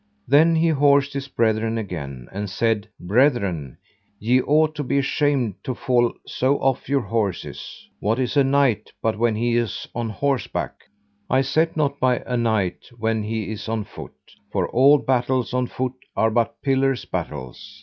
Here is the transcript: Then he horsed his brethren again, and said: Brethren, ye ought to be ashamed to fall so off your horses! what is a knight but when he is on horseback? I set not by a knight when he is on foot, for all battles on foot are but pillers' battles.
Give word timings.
Then 0.27 0.55
he 0.55 0.69
horsed 0.69 1.13
his 1.13 1.27
brethren 1.27 1.77
again, 1.77 2.27
and 2.31 2.49
said: 2.49 2.87
Brethren, 2.99 3.77
ye 4.17 4.41
ought 4.41 4.73
to 4.73 4.83
be 4.83 4.97
ashamed 4.97 5.63
to 5.63 5.75
fall 5.75 6.11
so 6.25 6.57
off 6.57 6.89
your 6.89 7.01
horses! 7.03 7.87
what 7.99 8.17
is 8.17 8.35
a 8.35 8.43
knight 8.43 8.91
but 9.03 9.19
when 9.19 9.35
he 9.35 9.55
is 9.55 9.87
on 9.93 10.09
horseback? 10.09 10.71
I 11.29 11.41
set 11.41 11.77
not 11.77 11.99
by 11.99 12.23
a 12.25 12.35
knight 12.35 12.89
when 12.97 13.21
he 13.21 13.51
is 13.51 13.69
on 13.69 13.83
foot, 13.83 14.15
for 14.51 14.67
all 14.69 14.97
battles 14.97 15.53
on 15.53 15.67
foot 15.67 15.93
are 16.15 16.31
but 16.31 16.59
pillers' 16.63 17.05
battles. 17.05 17.79